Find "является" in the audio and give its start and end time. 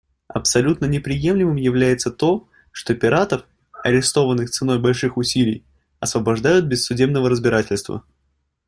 1.57-2.09